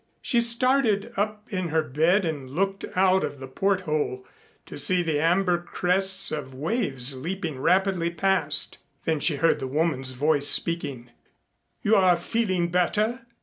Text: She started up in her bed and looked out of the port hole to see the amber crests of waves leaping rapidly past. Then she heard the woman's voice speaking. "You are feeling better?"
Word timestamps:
She 0.19 0.39
started 0.39 1.13
up 1.15 1.43
in 1.53 1.67
her 1.67 1.83
bed 1.83 2.25
and 2.25 2.49
looked 2.49 2.85
out 2.95 3.23
of 3.23 3.39
the 3.39 3.47
port 3.47 3.81
hole 3.81 4.25
to 4.65 4.75
see 4.79 5.03
the 5.03 5.19
amber 5.19 5.59
crests 5.59 6.31
of 6.31 6.55
waves 6.55 7.15
leaping 7.15 7.59
rapidly 7.59 8.09
past. 8.09 8.79
Then 9.05 9.19
she 9.19 9.35
heard 9.35 9.59
the 9.59 9.67
woman's 9.67 10.13
voice 10.13 10.47
speaking. 10.47 11.11
"You 11.83 11.93
are 11.97 12.15
feeling 12.15 12.69
better?" 12.69 13.27